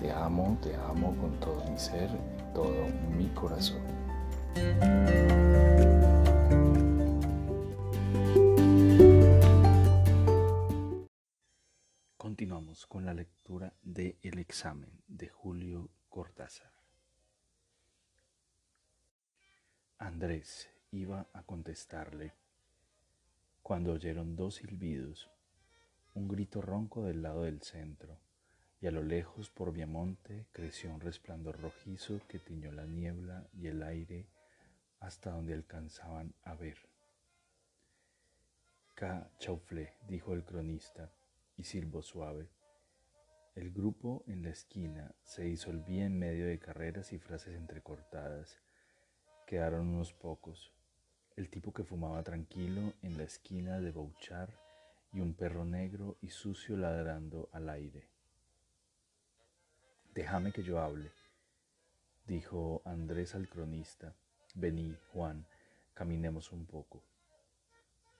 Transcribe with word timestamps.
Te 0.00 0.10
amo, 0.10 0.58
te 0.62 0.74
amo 0.76 1.14
con 1.14 1.38
todo 1.40 1.62
mi 1.70 1.78
ser 1.78 2.08
todo 2.54 2.88
mi 3.18 3.28
corazón. 3.34 3.82
Continuamos 12.16 12.86
con 12.86 13.04
la 13.04 13.12
lectura 13.12 13.74
de 13.82 14.16
El 14.22 14.38
examen 14.38 14.90
de 15.06 15.28
Julio 15.28 15.90
Cortázar. 16.08 16.72
Andrés 19.98 20.70
iba 20.92 21.26
a 21.34 21.42
contestarle 21.42 22.32
cuando 23.62 23.92
oyeron 23.92 24.34
dos 24.34 24.54
silbidos, 24.54 25.30
un 26.14 26.26
grito 26.26 26.62
ronco 26.62 27.02
del 27.02 27.20
lado 27.20 27.42
del 27.42 27.60
centro, 27.60 28.18
y 28.80 28.86
a 28.86 28.90
lo 28.90 29.02
lejos 29.02 29.50
por 29.50 29.72
Viamonte 29.72 30.46
creció 30.52 30.90
un 30.90 31.00
resplandor 31.00 31.60
rojizo 31.60 32.20
que 32.28 32.38
tiñó 32.38 32.72
la 32.72 32.86
niebla 32.86 33.46
y 33.52 33.66
el 33.66 33.82
aire 33.82 34.26
hasta 35.00 35.30
donde 35.30 35.54
alcanzaban 35.54 36.34
a 36.44 36.54
ver. 36.54 36.78
Ca 38.94 39.30
chauflé, 39.38 39.94
dijo 40.08 40.32
el 40.34 40.44
cronista, 40.44 41.10
y 41.56 41.64
silbó 41.64 42.02
suave. 42.02 42.48
El 43.54 43.70
grupo 43.70 44.24
en 44.26 44.42
la 44.42 44.50
esquina 44.50 45.14
se 45.22 45.42
disolvía 45.42 46.06
en 46.06 46.18
medio 46.18 46.46
de 46.46 46.58
carreras 46.58 47.12
y 47.12 47.18
frases 47.18 47.56
entrecortadas. 47.56 48.58
Quedaron 49.46 49.88
unos 49.88 50.12
pocos. 50.14 50.72
El 51.36 51.50
tipo 51.50 51.72
que 51.72 51.84
fumaba 51.84 52.22
tranquilo 52.22 52.94
en 53.02 53.18
la 53.18 53.24
esquina 53.24 53.80
de 53.80 53.90
Bouchard 53.90 54.50
y 55.12 55.20
un 55.20 55.34
perro 55.34 55.64
negro 55.64 56.16
y 56.20 56.28
sucio 56.28 56.76
ladrando 56.76 57.48
al 57.52 57.68
aire. 57.68 58.19
Déjame 60.14 60.50
que 60.50 60.64
yo 60.64 60.80
hable, 60.80 61.12
dijo 62.26 62.82
Andrés 62.84 63.36
al 63.36 63.48
cronista. 63.48 64.16
Vení, 64.54 64.96
Juan, 65.12 65.46
caminemos 65.94 66.50
un 66.50 66.66
poco. 66.66 67.04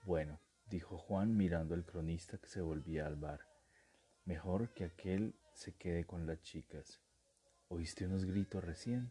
Bueno, 0.05 0.39
dijo 0.67 0.99
Juan 0.99 1.37
mirando 1.37 1.75
al 1.75 1.85
cronista 1.85 2.39
que 2.39 2.47
se 2.47 2.61
volvía 2.61 3.07
al 3.07 3.17
bar. 3.17 3.41
Mejor 4.25 4.73
que 4.73 4.85
aquel 4.85 5.35
se 5.53 5.75
quede 5.75 6.05
con 6.05 6.29
las 6.29 6.41
chicas. 6.43 7.01
¿Oíste 7.69 8.07
unos 8.07 8.25
gritos 8.25 8.63
recién? 8.63 9.11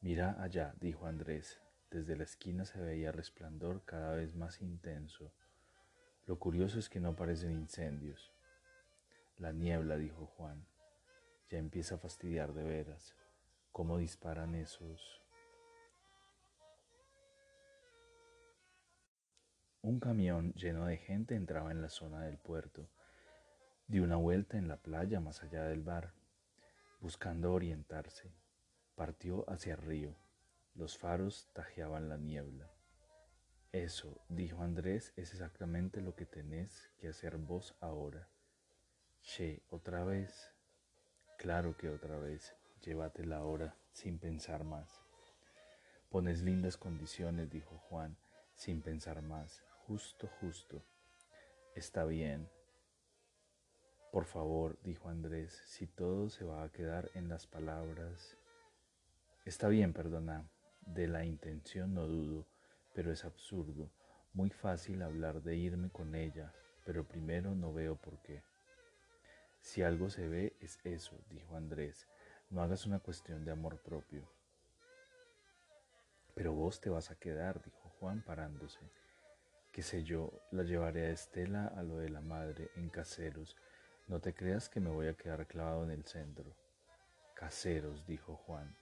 Mira 0.00 0.40
allá, 0.40 0.74
dijo 0.80 1.06
Andrés. 1.06 1.60
Desde 1.90 2.14
la 2.14 2.22
esquina 2.22 2.66
se 2.66 2.80
veía 2.80 3.10
resplandor 3.10 3.84
cada 3.84 4.14
vez 4.14 4.36
más 4.36 4.60
intenso. 4.60 5.32
Lo 6.26 6.38
curioso 6.38 6.78
es 6.78 6.88
que 6.88 7.00
no 7.00 7.16
parecen 7.16 7.50
incendios. 7.50 8.32
La 9.38 9.52
niebla, 9.52 9.96
dijo 9.96 10.26
Juan, 10.26 10.64
ya 11.48 11.58
empieza 11.58 11.96
a 11.96 11.98
fastidiar 11.98 12.52
de 12.52 12.64
veras. 12.64 13.14
¿Cómo 13.72 13.98
disparan 13.98 14.54
esos? 14.54 15.22
Un 19.82 20.00
camión 20.00 20.52
lleno 20.54 20.86
de 20.86 20.96
gente 20.96 21.34
entraba 21.34 21.70
en 21.70 21.80
la 21.80 21.88
zona 21.88 22.22
del 22.22 22.36
puerto. 22.36 22.88
Dio 23.86 24.04
una 24.04 24.16
vuelta 24.16 24.58
en 24.58 24.68
la 24.68 24.76
playa 24.76 25.20
más 25.20 25.42
allá 25.42 25.64
del 25.64 25.82
bar, 25.82 26.12
buscando 27.00 27.52
orientarse. 27.52 28.30
Partió 28.96 29.48
hacia 29.48 29.74
el 29.74 29.82
río. 29.82 30.16
Los 30.74 30.98
faros 30.98 31.48
tajeaban 31.54 32.08
la 32.08 32.18
niebla. 32.18 32.70
Eso, 33.72 34.20
dijo 34.28 34.62
Andrés, 34.62 35.12
es 35.16 35.32
exactamente 35.32 36.00
lo 36.00 36.14
que 36.14 36.26
tenés 36.26 36.90
que 36.98 37.08
hacer 37.08 37.36
vos 37.36 37.76
ahora. 37.80 38.28
Che, 39.22 39.62
otra 39.70 40.04
vez. 40.04 40.57
Claro 41.38 41.76
que 41.76 41.88
otra 41.88 42.18
vez. 42.18 42.52
Llévatela 42.82 43.36
ahora, 43.36 43.76
sin 43.92 44.18
pensar 44.18 44.64
más. 44.64 45.00
Pones 46.10 46.42
lindas 46.42 46.76
condiciones, 46.76 47.48
dijo 47.48 47.78
Juan, 47.88 48.16
sin 48.54 48.82
pensar 48.82 49.22
más. 49.22 49.62
Justo, 49.86 50.28
justo. 50.40 50.82
Está 51.76 52.04
bien. 52.04 52.50
Por 54.10 54.24
favor, 54.24 54.78
dijo 54.82 55.10
Andrés, 55.10 55.52
si 55.66 55.86
todo 55.86 56.28
se 56.28 56.44
va 56.44 56.64
a 56.64 56.72
quedar 56.72 57.08
en 57.14 57.28
las 57.28 57.46
palabras. 57.46 58.36
Está 59.44 59.68
bien, 59.68 59.92
perdona. 59.92 60.50
De 60.80 61.06
la 61.06 61.24
intención 61.24 61.94
no 61.94 62.08
dudo, 62.08 62.46
pero 62.94 63.12
es 63.12 63.24
absurdo. 63.24 63.92
Muy 64.32 64.50
fácil 64.50 65.02
hablar 65.02 65.42
de 65.42 65.56
irme 65.56 65.88
con 65.90 66.16
ella, 66.16 66.52
pero 66.84 67.06
primero 67.06 67.54
no 67.54 67.72
veo 67.72 67.94
por 67.94 68.20
qué. 68.22 68.42
Si 69.60 69.82
algo 69.82 70.10
se 70.10 70.28
ve 70.28 70.56
es 70.60 70.78
eso, 70.84 71.16
dijo 71.30 71.56
Andrés. 71.56 72.06
No 72.50 72.62
hagas 72.62 72.86
una 72.86 73.00
cuestión 73.00 73.44
de 73.44 73.52
amor 73.52 73.78
propio. 73.82 74.28
Pero 76.34 76.52
vos 76.52 76.80
te 76.80 76.90
vas 76.90 77.10
a 77.10 77.18
quedar, 77.18 77.62
dijo 77.62 77.90
Juan 77.98 78.22
parándose 78.22 78.80
qué 79.78 79.82
sé 79.84 80.02
yo, 80.02 80.32
la 80.50 80.64
llevaré 80.64 81.06
a 81.06 81.10
Estela 81.10 81.68
a 81.68 81.84
lo 81.84 81.98
de 81.98 82.08
la 82.08 82.20
madre 82.20 82.68
en 82.74 82.88
caseros. 82.88 83.56
No 84.08 84.20
te 84.20 84.34
creas 84.34 84.68
que 84.68 84.80
me 84.80 84.90
voy 84.90 85.06
a 85.06 85.14
quedar 85.14 85.46
clavado 85.46 85.84
en 85.84 85.90
el 85.90 86.04
centro. 86.04 86.52
Caseros, 87.36 88.04
dijo 88.04 88.34
Juan. 88.34 88.74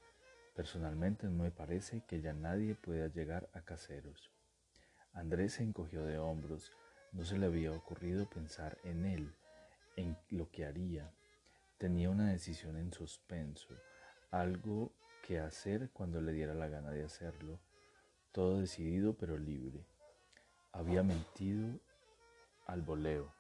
Personalmente 0.55 1.27
no 1.27 1.43
me 1.43 1.51
parece 1.51 2.03
que 2.09 2.23
ya 2.23 2.33
nadie 2.33 2.75
pueda 2.77 3.09
llegar 3.09 3.47
a 3.53 3.61
caseros. 3.61 4.31
Andrés 5.13 5.53
se 5.53 5.65
encogió 5.65 6.03
de 6.03 6.19
hombros. 6.19 6.73
No 7.13 7.27
se 7.27 7.37
le 7.37 7.45
había 7.45 7.73
ocurrido 7.73 8.29
pensar 8.31 8.79
en 8.83 9.05
él, 9.05 9.35
en 9.97 10.17
lo 10.31 10.51
que 10.51 10.65
haría. 10.65 11.13
Tenía 11.79 12.11
una 12.11 12.31
decisión 12.31 12.77
en 12.77 12.93
suspenso, 12.93 13.75
algo 14.31 14.93
que 15.27 15.41
hacer 15.41 15.91
cuando 15.91 16.21
le 16.21 16.33
diera 16.33 16.55
la 16.55 16.69
gana 16.69 16.91
de 16.91 17.05
hacerlo. 17.05 17.59
Todo 18.33 18.61
decidido 18.61 19.15
pero 19.15 19.37
libre 19.37 19.85
había 20.77 21.03
mentido 21.03 21.81
al 22.67 22.83
voleo, 22.83 23.33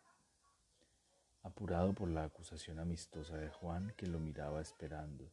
apurado 1.43 1.93
por 1.93 2.09
la 2.09 2.25
acusación 2.25 2.78
amistosa 2.78 3.37
de 3.37 3.50
Juan 3.50 3.93
que 3.99 4.06
lo 4.06 4.19
miraba 4.19 4.62
esperando. 4.62 5.31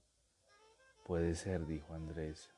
Puede 1.05 1.35
ser, 1.35 1.65
dijo 1.65 1.93
Andrés, 1.93 2.51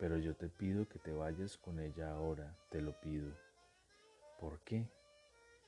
pero 0.00 0.16
yo 0.16 0.34
te 0.34 0.48
pido 0.48 0.88
que 0.88 0.98
te 0.98 1.12
vayas 1.12 1.56
con 1.58 1.78
ella 1.78 2.10
ahora, 2.10 2.58
te 2.70 2.82
lo 2.82 2.98
pido. 3.00 3.32
¿Por 4.40 4.58
qué? 4.64 4.90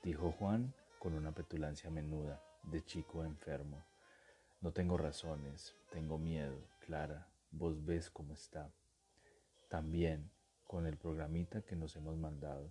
dijo 0.02 0.32
Juan 0.32 0.74
con 1.00 1.14
una 1.14 1.32
petulancia 1.32 1.88
menuda, 1.88 2.44
de 2.62 2.84
chico 2.84 3.24
enfermo. 3.24 3.82
No 4.60 4.70
tengo 4.70 4.98
razones, 4.98 5.74
tengo 5.90 6.18
miedo, 6.18 6.62
Clara, 6.84 7.26
vos 7.50 7.82
ves 7.86 8.10
cómo 8.10 8.34
está. 8.34 8.70
También 9.70 10.30
con 10.66 10.86
el 10.86 10.98
programita 10.98 11.62
que 11.62 11.74
nos 11.74 11.96
hemos 11.96 12.18
mandado. 12.18 12.70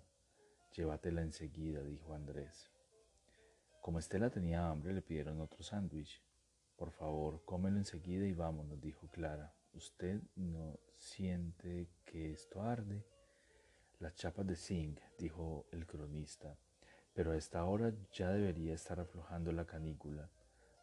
Llévatela 0.76 1.24
enseguida, 1.24 1.82
dijo 1.82 2.14
Andrés. 2.14 2.70
Como 3.82 3.98
Estela 3.98 4.30
tenía 4.30 4.70
hambre, 4.70 4.94
le 4.94 5.02
pidieron 5.02 5.42
otro 5.42 5.64
sándwich. 5.64 6.22
Por 6.78 6.92
favor, 6.92 7.44
cómelo 7.46 7.78
enseguida 7.78 8.28
y 8.28 8.34
vámonos, 8.34 8.80
dijo 8.80 9.08
Clara. 9.08 9.52
¿Usted 9.74 10.22
no 10.36 10.78
siente 10.98 11.90
que 12.06 12.32
esto 12.32 12.62
arde? 12.62 13.04
Las 13.98 14.14
chapas 14.14 14.46
de 14.46 14.56
zinc, 14.56 15.00
dijo 15.18 15.66
el 15.72 15.88
cronista, 15.88 16.56
pero 17.14 17.32
a 17.32 17.38
esta 17.38 17.64
hora 17.66 17.94
ya 18.12 18.32
debería 18.32 18.74
estar 18.74 19.00
aflojando 19.00 19.52
la 19.52 19.66
canícula. 19.66 20.30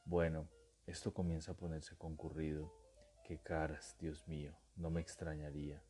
Bueno, 0.05 0.49
esto 0.87 1.13
comienza 1.13 1.53
a 1.53 1.57
ponerse 1.57 1.97
concurrido. 1.97 2.73
Qué 3.25 3.39
caras, 3.39 3.97
Dios 3.99 4.27
mío, 4.29 4.57
no 4.77 4.91
me 4.91 5.01
extrañaría 5.01 5.83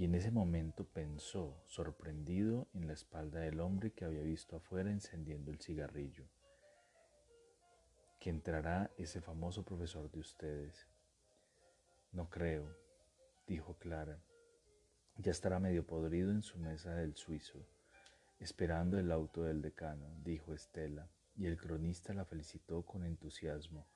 y 0.00 0.04
en 0.04 0.14
ese 0.14 0.30
momento 0.30 0.86
pensó, 0.86 1.62
sorprendido, 1.66 2.68
en 2.72 2.86
la 2.86 2.94
espalda 2.94 3.40
del 3.40 3.60
hombre 3.60 3.92
que 3.92 4.06
había 4.06 4.22
visto 4.22 4.56
afuera 4.56 4.90
encendiendo 4.90 5.50
el 5.50 5.60
cigarrillo. 5.60 6.24
Que 8.18 8.30
entrará 8.30 8.90
ese 8.96 9.20
famoso 9.20 9.62
profesor 9.62 10.10
de 10.10 10.20
ustedes. 10.20 10.88
No 12.12 12.30
creo, 12.30 12.74
dijo 13.46 13.76
Clara. 13.78 14.22
Ya 15.18 15.32
estará 15.32 15.58
medio 15.58 15.86
podrido 15.86 16.30
en 16.30 16.42
su 16.42 16.58
mesa 16.58 16.94
del 16.94 17.14
suizo, 17.14 17.68
esperando 18.40 18.98
el 18.98 19.12
auto 19.12 19.42
del 19.42 19.60
decano, 19.60 20.06
dijo 20.24 20.54
Estela, 20.54 21.06
y 21.36 21.46
el 21.46 21.58
cronista 21.58 22.14
la 22.14 22.24
felicitó 22.24 22.82
con 22.82 23.04
entusiasmo. 23.04 23.86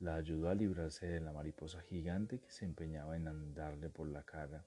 la 0.00 0.16
ayudó 0.16 0.48
a 0.48 0.54
librarse 0.54 1.06
de 1.06 1.20
la 1.20 1.32
mariposa 1.32 1.80
gigante 1.82 2.40
que 2.40 2.50
se 2.50 2.64
empeñaba 2.64 3.16
en 3.16 3.28
andarle 3.28 3.88
por 3.88 4.08
la 4.08 4.24
cara. 4.24 4.64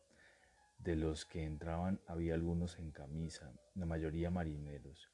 De 0.79 0.95
los 0.95 1.25
que 1.25 1.43
entraban 1.43 1.99
había 2.07 2.35
algunos 2.35 2.79
en 2.79 2.91
camisa, 2.91 3.51
la 3.75 3.85
mayoría 3.85 4.29
marineros. 4.29 5.09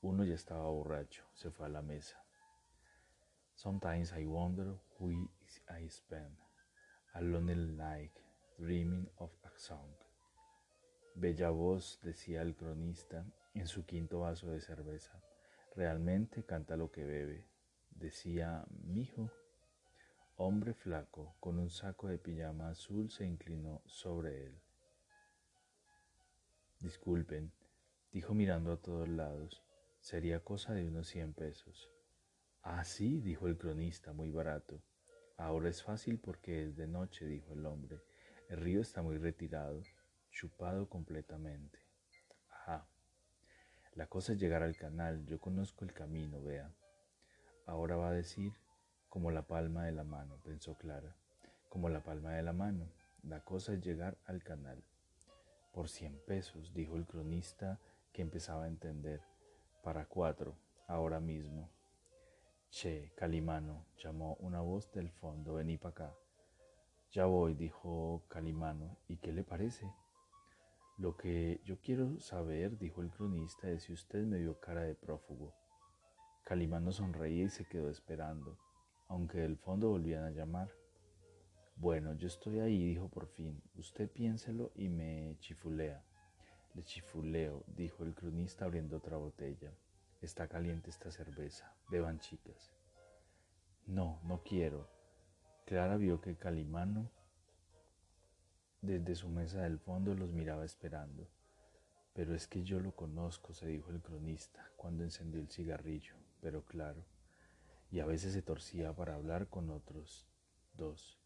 Uno 0.00 0.22
ya 0.24 0.34
estaba 0.34 0.68
borracho, 0.68 1.24
se 1.32 1.50
fue 1.50 1.66
a 1.66 1.70
la 1.70 1.82
mesa. 1.82 2.22
Sometimes 3.56 4.12
I 4.16 4.26
wonder 4.26 4.76
who 5.00 5.28
I 5.68 5.88
spend 5.88 6.38
a 7.14 7.20
lonely 7.20 7.72
night 7.72 8.12
dreaming 8.58 9.08
of 9.16 9.32
a 9.42 9.50
song. 9.56 9.90
Bella 11.16 11.50
voz, 11.50 11.98
decía 12.02 12.42
el 12.42 12.54
cronista 12.54 13.24
en 13.54 13.66
su 13.66 13.86
quinto 13.86 14.20
vaso 14.20 14.50
de 14.50 14.60
cerveza. 14.60 15.22
Realmente 15.74 16.44
canta 16.44 16.76
lo 16.76 16.90
que 16.90 17.04
bebe, 17.04 17.46
decía 17.90 18.64
Mijo. 18.84 19.30
Hombre 20.36 20.74
flaco, 20.74 21.36
con 21.38 21.58
un 21.58 21.70
saco 21.70 22.08
de 22.08 22.18
pijama 22.18 22.70
azul, 22.70 23.10
se 23.10 23.24
inclinó 23.24 23.82
sobre 23.86 24.46
él. 24.46 24.60
Disculpen, 26.80 27.52
dijo 28.10 28.34
mirando 28.34 28.72
a 28.72 28.80
todos 28.80 29.08
lados, 29.08 29.62
sería 30.00 30.40
cosa 30.40 30.74
de 30.74 30.86
unos 30.86 31.06
cien 31.06 31.32
pesos. 31.32 31.88
Ah, 32.62 32.84
sí, 32.84 33.20
dijo 33.20 33.46
el 33.46 33.56
cronista, 33.56 34.12
muy 34.12 34.30
barato. 34.30 34.82
Ahora 35.36 35.68
es 35.68 35.82
fácil 35.82 36.18
porque 36.18 36.64
es 36.64 36.76
de 36.76 36.86
noche, 36.86 37.26
dijo 37.26 37.54
el 37.54 37.66
hombre. 37.66 38.00
El 38.48 38.60
río 38.60 38.80
está 38.80 39.02
muy 39.02 39.18
retirado, 39.18 39.82
chupado 40.30 40.88
completamente. 40.88 41.78
Ajá. 42.48 42.88
La 43.94 44.08
cosa 44.08 44.32
es 44.32 44.40
llegar 44.40 44.64
al 44.64 44.76
canal, 44.76 45.24
yo 45.24 45.40
conozco 45.40 45.84
el 45.84 45.92
camino, 45.92 46.42
vea. 46.42 46.68
Ahora 47.64 47.94
va 47.94 48.08
a 48.08 48.12
decir 48.12 48.52
como 49.08 49.30
la 49.30 49.42
palma 49.42 49.84
de 49.84 49.92
la 49.92 50.02
mano, 50.02 50.36
pensó 50.42 50.76
Clara, 50.76 51.14
como 51.68 51.88
la 51.88 52.02
palma 52.02 52.32
de 52.32 52.42
la 52.42 52.52
mano. 52.52 52.88
La 53.22 53.44
cosa 53.44 53.72
es 53.72 53.80
llegar 53.80 54.18
al 54.26 54.42
canal. 54.42 54.82
Por 55.72 55.88
cien 55.88 56.20
pesos, 56.26 56.74
dijo 56.74 56.96
el 56.96 57.06
cronista 57.06 57.78
que 58.12 58.22
empezaba 58.22 58.64
a 58.64 58.68
entender. 58.68 59.22
Para 59.84 60.06
cuatro, 60.06 60.56
ahora 60.88 61.20
mismo. 61.20 61.70
Che, 62.70 63.12
Calimano, 63.14 63.86
llamó 63.96 64.34
una 64.40 64.60
voz 64.60 64.90
del 64.90 65.10
fondo, 65.10 65.54
vení 65.54 65.78
para 65.78 65.90
acá. 65.90 66.14
Ya 67.12 67.26
voy, 67.26 67.54
dijo 67.54 68.24
Calimano, 68.26 68.96
¿y 69.06 69.18
qué 69.18 69.32
le 69.32 69.44
parece? 69.44 69.86
Lo 70.96 71.16
que 71.16 71.60
yo 71.64 71.80
quiero 71.80 72.20
saber, 72.20 72.78
dijo 72.78 73.02
el 73.02 73.10
cronista, 73.10 73.70
es 73.70 73.84
si 73.84 73.92
usted 73.92 74.24
me 74.24 74.38
vio 74.38 74.60
cara 74.60 74.82
de 74.82 74.94
prófugo. 74.94 75.54
Calimano 76.44 76.92
sonreía 76.92 77.44
y 77.44 77.50
se 77.50 77.64
quedó 77.64 77.90
esperando 77.90 78.58
aunque 79.08 79.38
del 79.38 79.56
fondo 79.56 79.90
volvían 79.90 80.24
a 80.24 80.30
llamar. 80.30 80.70
Bueno, 81.76 82.14
yo 82.14 82.28
estoy 82.28 82.60
ahí, 82.60 82.84
dijo 82.84 83.08
por 83.08 83.26
fin. 83.26 83.62
Usted 83.76 84.10
piénselo 84.10 84.72
y 84.74 84.88
me 84.88 85.36
chifulea. 85.40 86.02
Le 86.74 86.82
chifuleo, 86.82 87.64
dijo 87.68 88.04
el 88.04 88.14
cronista 88.14 88.64
abriendo 88.64 88.96
otra 88.96 89.16
botella. 89.16 89.72
Está 90.20 90.48
caliente 90.48 90.90
esta 90.90 91.10
cerveza. 91.10 91.72
Beban 91.90 92.18
chicas. 92.18 92.72
No, 93.86 94.20
no 94.24 94.42
quiero. 94.42 94.88
Clara 95.66 95.96
vio 95.96 96.20
que 96.20 96.36
Calimano 96.36 97.10
desde 98.84 99.14
su 99.14 99.28
mesa 99.28 99.62
del 99.62 99.78
fondo 99.78 100.14
los 100.14 100.32
miraba 100.32 100.64
esperando. 100.64 101.28
Pero 102.12 102.34
es 102.34 102.46
que 102.46 102.62
yo 102.62 102.78
lo 102.80 102.94
conozco, 102.94 103.52
se 103.52 103.66
dijo 103.66 103.90
el 103.90 104.00
cronista 104.00 104.70
cuando 104.76 105.02
encendió 105.02 105.40
el 105.40 105.48
cigarrillo. 105.48 106.14
Pero 106.40 106.64
claro, 106.64 107.04
y 107.90 108.00
a 108.00 108.06
veces 108.06 108.32
se 108.32 108.42
torcía 108.42 108.92
para 108.92 109.14
hablar 109.14 109.48
con 109.48 109.70
otros 109.70 110.26
dos. 110.74 111.18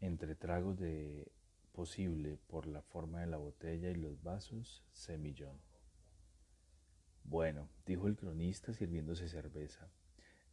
Entre 0.00 0.34
tragos 0.34 0.78
de 0.78 1.30
posible 1.72 2.38
por 2.48 2.66
la 2.66 2.82
forma 2.82 3.20
de 3.20 3.26
la 3.26 3.36
botella 3.36 3.90
y 3.90 3.94
los 3.94 4.22
vasos, 4.22 4.84
semillón. 4.92 5.60
Bueno, 7.24 7.68
dijo 7.84 8.08
el 8.08 8.16
cronista 8.16 8.72
sirviéndose 8.72 9.28
cerveza, 9.28 9.88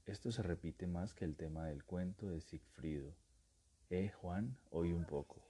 esto 0.05 0.31
se 0.31 0.43
repite 0.43 0.85
más 0.85 1.13
que 1.13 1.25
el 1.25 1.35
tema 1.35 1.65
del 1.65 1.83
cuento 1.83 2.29
de 2.29 2.41
Sigfrido. 2.41 3.15
Eh, 3.89 4.09
Juan, 4.09 4.57
oí 4.71 4.93
un 4.93 5.05
poco. 5.05 5.44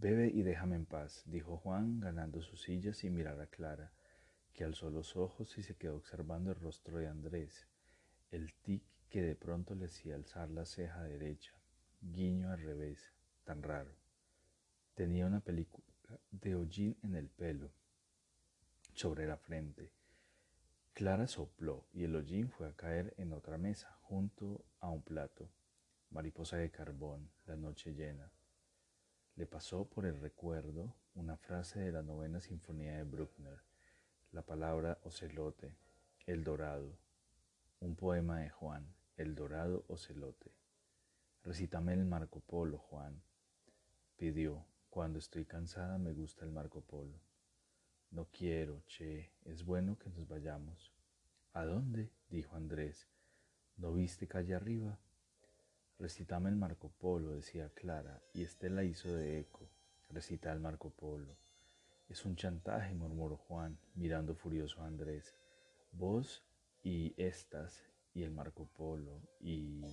Bebe 0.00 0.28
y 0.28 0.42
déjame 0.42 0.76
en 0.76 0.86
paz, 0.86 1.24
dijo 1.26 1.58
Juan, 1.58 2.00
ganando 2.00 2.40
su 2.40 2.56
silla 2.56 2.94
sin 2.94 3.14
mirar 3.14 3.38
a 3.38 3.48
Clara, 3.48 3.92
que 4.54 4.64
alzó 4.64 4.88
los 4.88 5.14
ojos 5.14 5.58
y 5.58 5.62
se 5.62 5.76
quedó 5.76 5.96
observando 5.96 6.52
el 6.52 6.56
rostro 6.58 6.96
de 6.96 7.06
Andrés, 7.06 7.68
el 8.30 8.54
tic 8.62 8.82
que 9.10 9.20
de 9.20 9.34
pronto 9.34 9.74
le 9.74 9.84
hacía 9.84 10.14
alzar 10.14 10.48
la 10.48 10.64
ceja 10.64 11.02
derecha, 11.02 11.52
guiño 12.00 12.50
al 12.50 12.62
revés, 12.62 13.12
tan 13.44 13.62
raro. 13.62 13.94
Tenía 14.94 15.26
una 15.26 15.40
película 15.40 15.84
de 16.30 16.54
hollín 16.54 16.96
en 17.02 17.14
el 17.14 17.28
pelo, 17.28 17.70
sobre 18.94 19.26
la 19.26 19.36
frente. 19.36 19.92
Clara 20.94 21.26
sopló 21.26 21.84
y 21.92 22.04
el 22.04 22.16
hollín 22.16 22.48
fue 22.48 22.68
a 22.68 22.72
caer 22.72 23.12
en 23.18 23.34
otra 23.34 23.58
mesa, 23.58 23.98
junto 24.00 24.64
a 24.80 24.88
un 24.88 25.02
plato. 25.02 25.50
Mariposa 26.08 26.56
de 26.56 26.70
carbón, 26.70 27.30
la 27.44 27.56
noche 27.56 27.92
llena. 27.92 28.32
Le 29.36 29.46
pasó 29.46 29.84
por 29.84 30.06
el 30.06 30.20
recuerdo 30.20 30.94
una 31.14 31.36
frase 31.36 31.80
de 31.80 31.92
la 31.92 32.02
novena 32.02 32.40
sinfonía 32.40 32.96
de 32.96 33.04
Bruckner 33.04 33.60
la 34.32 34.42
palabra 34.42 34.96
ocelote, 35.02 35.76
el 36.24 36.44
dorado, 36.44 36.96
un 37.80 37.96
poema 37.96 38.38
de 38.38 38.48
Juan, 38.48 38.94
el 39.16 39.34
dorado 39.34 39.84
ocelote. 39.88 40.52
Recítame 41.42 41.94
el 41.94 42.04
Marco 42.04 42.38
Polo, 42.38 42.78
Juan. 42.78 43.20
Pidió, 44.16 44.64
cuando 44.88 45.18
estoy 45.18 45.46
cansada 45.46 45.98
me 45.98 46.12
gusta 46.12 46.44
el 46.44 46.52
Marco 46.52 46.80
Polo. 46.80 47.18
No 48.12 48.28
quiero, 48.30 48.84
che, 48.86 49.32
es 49.44 49.64
bueno 49.64 49.98
que 49.98 50.10
nos 50.10 50.28
vayamos. 50.28 50.92
¿A 51.52 51.64
dónde? 51.64 52.12
dijo 52.28 52.54
Andrés. 52.54 53.08
¿No 53.76 53.92
viste 53.92 54.28
calle 54.28 54.54
arriba? 54.54 55.00
Recítame 56.00 56.48
el 56.48 56.56
Marco 56.56 56.90
Polo, 56.98 57.32
decía 57.32 57.68
Clara, 57.74 58.22
y 58.32 58.42
Estela 58.42 58.84
hizo 58.84 59.12
de 59.14 59.38
eco. 59.38 59.68
Recita 60.08 60.50
el 60.50 60.58
Marco 60.58 60.88
Polo. 60.88 61.36
Es 62.08 62.24
un 62.24 62.36
chantaje, 62.36 62.94
murmuró 62.94 63.36
Juan, 63.36 63.78
mirando 63.96 64.34
furioso 64.34 64.80
a 64.80 64.86
Andrés. 64.86 65.34
Vos 65.92 66.42
y 66.82 67.12
estas 67.22 67.84
y 68.14 68.22
el 68.22 68.30
Marco 68.30 68.66
Polo 68.74 69.20
y... 69.40 69.84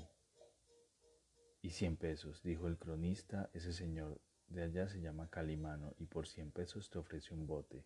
Y 1.61 1.71
cien 1.71 1.97
pesos, 1.97 2.41
dijo 2.41 2.69
el 2.69 2.77
cronista, 2.77 3.49
ese 3.53 3.73
señor 3.73 4.21
de 4.47 4.63
allá 4.63 4.87
se 4.87 5.01
llama 5.01 5.29
Calimano 5.29 5.93
y 5.99 6.05
por 6.05 6.25
cien 6.25 6.51
pesos 6.51 6.89
te 6.89 6.99
ofrece 6.99 7.33
un 7.33 7.45
bote. 7.47 7.83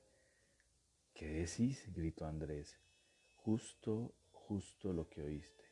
¿Qué 1.15 1.25
decís? 1.25 1.91
gritó 1.91 2.27
Andrés. 2.27 2.77
Justo, 3.37 4.13
justo 4.31 4.93
lo 4.93 5.09
que 5.09 5.23
oíste. 5.23 5.70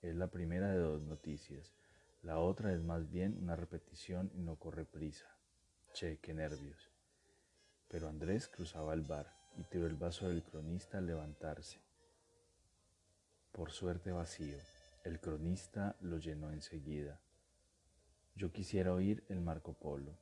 Es 0.00 0.14
la 0.14 0.28
primera 0.28 0.70
de 0.70 0.78
dos 0.78 1.02
noticias. 1.02 1.74
La 2.22 2.38
otra 2.38 2.72
es 2.72 2.80
más 2.80 3.10
bien 3.10 3.36
una 3.36 3.56
repetición 3.56 4.30
y 4.32 4.42
no 4.42 4.56
corre 4.56 4.84
prisa. 4.84 5.26
Che, 5.92 6.18
qué 6.18 6.32
nervios. 6.34 6.92
Pero 7.88 8.08
Andrés 8.08 8.46
cruzaba 8.46 8.94
el 8.94 9.02
bar 9.02 9.34
y 9.56 9.64
tiró 9.64 9.86
el 9.86 9.96
vaso 9.96 10.28
del 10.28 10.44
cronista 10.44 10.98
al 10.98 11.06
levantarse. 11.06 11.80
Por 13.50 13.72
suerte 13.72 14.12
vacío, 14.12 14.58
el 15.02 15.18
cronista 15.20 15.96
lo 16.00 16.18
llenó 16.18 16.52
enseguida. 16.52 17.20
Yo 18.36 18.52
quisiera 18.52 18.92
oír 18.92 19.24
el 19.28 19.40
Marco 19.40 19.72
Polo. 19.72 20.16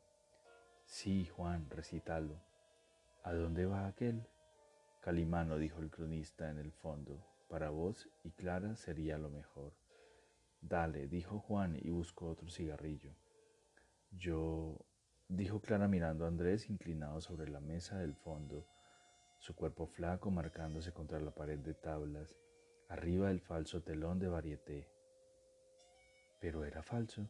Sí, 0.86 1.26
Juan, 1.26 1.68
recítalo. 1.68 2.40
¿A 3.24 3.34
dónde 3.34 3.66
va 3.66 3.88
aquel? 3.88 4.26
Calimano, 5.02 5.58
dijo 5.58 5.80
el 5.80 5.90
cronista 5.90 6.48
en 6.48 6.58
el 6.58 6.72
fondo. 6.72 7.35
Para 7.48 7.70
vos 7.70 8.08
y 8.24 8.32
Clara 8.32 8.76
sería 8.76 9.18
lo 9.18 9.30
mejor. 9.30 9.72
Dale, 10.60 11.06
dijo 11.06 11.38
Juan 11.38 11.76
y 11.76 11.90
buscó 11.90 12.28
otro 12.28 12.50
cigarrillo. 12.50 13.14
Yo 14.10 14.78
dijo 15.28 15.60
Clara 15.60 15.86
mirando 15.86 16.24
a 16.24 16.28
Andrés 16.28 16.68
inclinado 16.68 17.20
sobre 17.20 17.48
la 17.48 17.60
mesa 17.60 17.98
del 17.98 18.14
fondo, 18.14 18.66
su 19.38 19.54
cuerpo 19.54 19.86
flaco 19.86 20.30
marcándose 20.30 20.92
contra 20.92 21.20
la 21.20 21.30
pared 21.30 21.58
de 21.58 21.74
tablas, 21.74 22.36
arriba 22.88 23.28
del 23.28 23.40
falso 23.40 23.82
telón 23.82 24.18
de 24.18 24.28
varieté. 24.28 24.88
Pero 26.40 26.64
era 26.64 26.82
falso, 26.82 27.28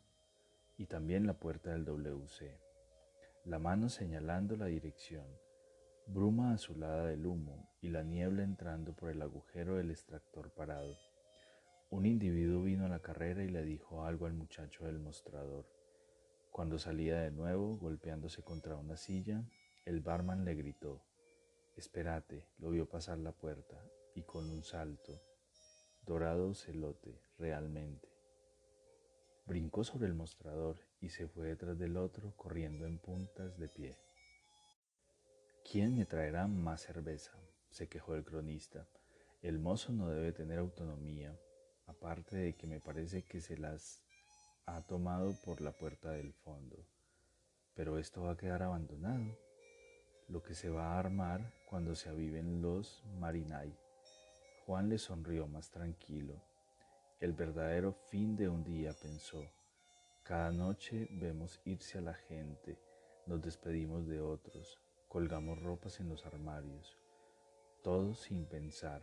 y 0.79 0.87
también 0.87 1.27
la 1.27 1.35
puerta 1.35 1.71
del 1.71 1.85
WC, 1.85 2.59
la 3.45 3.59
mano 3.59 3.89
señalando 3.89 4.57
la 4.57 4.67
dirección, 4.67 5.27
bruma 6.07 6.53
azulada 6.53 7.07
del 7.07 7.27
humo 7.27 7.69
y 7.81 7.89
la 7.89 8.05
niebla 8.05 8.45
entrando 8.45 8.95
por 8.95 9.11
el 9.11 9.21
agujero 9.23 9.77
del 9.77 9.91
extractor 9.91 10.53
parado. 10.55 10.97
Un 11.91 12.07
individuo 12.07 12.63
vino 12.63 12.87
a 12.87 12.89
la 12.89 13.01
carrera 13.01 13.43
y 13.43 13.49
le 13.49 13.65
dijo 13.65 14.05
algo 14.05 14.27
al 14.27 14.33
muchacho 14.33 14.87
del 14.87 15.01
mostrador. 15.01 15.67
Cuando 16.53 16.79
salía 16.79 17.21
de 17.21 17.33
nuevo, 17.33 17.77
golpeándose 17.77 18.43
contra 18.43 18.77
una 18.77 18.97
silla, 18.97 19.45
el 19.85 20.01
barman 20.01 20.45
le 20.45 20.55
gritó, 20.55 21.03
Espérate, 21.77 22.49
lo 22.59 22.71
vio 22.71 22.89
pasar 22.89 23.19
la 23.19 23.33
puerta 23.33 23.77
y 24.15 24.23
con 24.23 24.49
un 24.49 24.63
salto, 24.63 25.13
dorado 26.03 26.55
celote, 26.55 27.21
realmente. 27.37 28.09
Brincó 29.45 29.85
sobre 29.85 30.07
el 30.07 30.15
mostrador 30.15 30.79
y 31.01 31.11
se 31.11 31.29
fue 31.29 31.49
detrás 31.49 31.79
del 31.79 31.97
otro 31.97 32.35
corriendo 32.37 32.87
en 32.87 32.99
puntas 32.99 33.59
de 33.59 33.69
pie. 33.69 34.06
¿Quién 35.77 35.95
me 35.95 36.07
traerá 36.07 36.47
más 36.47 36.81
cerveza? 36.81 37.33
se 37.69 37.87
quejó 37.87 38.15
el 38.15 38.25
cronista. 38.25 38.89
El 39.43 39.59
mozo 39.59 39.93
no 39.93 40.09
debe 40.09 40.33
tener 40.33 40.59
autonomía, 40.59 41.39
aparte 41.87 42.35
de 42.35 42.55
que 42.55 42.67
me 42.67 42.81
parece 42.81 43.25
que 43.25 43.43
se 43.43 43.59
las 43.59 44.03
ha 44.65 44.81
tomado 44.87 45.35
por 45.45 45.61
la 45.61 45.73
puerta 45.73 46.13
del 46.13 46.33
fondo. 46.33 46.79
Pero 47.75 47.99
esto 47.99 48.23
va 48.23 48.31
a 48.31 48.37
quedar 48.39 48.63
abandonado, 48.63 49.39
lo 50.29 50.43
que 50.43 50.55
se 50.55 50.71
va 50.71 50.95
a 50.95 50.99
armar 50.99 51.53
cuando 51.69 51.95
se 51.95 52.09
aviven 52.09 52.63
los 52.63 53.05
marinai. 53.21 53.79
Juan 54.65 54.89
le 54.89 54.97
sonrió 54.97 55.47
más 55.47 55.71
tranquilo. 55.71 56.43
El 57.21 57.35
verdadero 57.35 57.93
fin 57.93 58.35
de 58.35 58.49
un 58.49 58.65
día, 58.65 58.95
pensó. 58.95 59.45
Cada 60.23 60.51
noche 60.53 61.07
vemos 61.11 61.61
irse 61.67 61.99
a 61.99 62.01
la 62.01 62.15
gente, 62.15 62.79
nos 63.27 63.43
despedimos 63.43 64.07
de 64.07 64.23
otros, 64.23 64.81
colgamos 65.17 65.59
ropas 65.63 65.99
en 66.01 66.11
los 66.11 66.27
armarios, 66.27 66.95
todo 67.83 68.15
sin 68.15 68.45
pensar, 68.45 69.01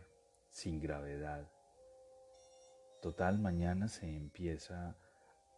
sin 0.48 0.80
gravedad. 0.80 1.50
Total, 3.02 3.40
mañana 3.40 3.88
se 3.88 4.06
empieza 4.06 4.96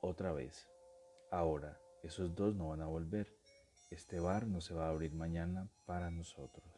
otra 0.01 0.33
vez. 0.33 0.67
Ahora, 1.31 1.79
esos 2.03 2.35
dos 2.35 2.55
no 2.55 2.71
van 2.71 2.81
a 2.81 2.87
volver. 2.87 3.37
Este 3.91 4.19
bar 4.19 4.47
no 4.47 4.63
se 4.63 4.73
va 4.73 4.87
a 4.87 4.89
abrir 4.89 5.13
mañana 5.13 5.69
para 5.85 6.11
nosotros. 6.11 6.73